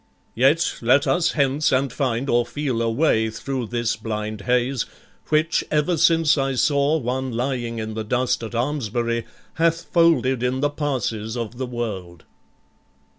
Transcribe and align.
Yet 0.33 0.79
let 0.81 1.05
us 1.05 1.33
hence, 1.33 1.71
and 1.71 1.93
find 1.93 2.27
or 2.27 2.43
feel 2.43 2.81
a 2.81 2.89
way 2.89 3.29
Thro' 3.29 3.67
this 3.67 3.95
blind 3.95 4.41
haze, 4.41 4.87
which 5.27 5.63
ever 5.69 5.95
since 5.95 6.39
I 6.39 6.55
saw 6.55 6.97
One 6.97 7.33
lying 7.33 7.77
in 7.77 7.93
the 7.93 8.03
dust 8.03 8.41
at 8.41 8.55
Almesbury, 8.55 9.25
Hath 9.61 9.83
folded 9.83 10.41
in 10.41 10.61
the 10.61 10.71
passes 10.71 11.37
of 11.37 11.59
the 11.59 11.67
world." 11.67 12.25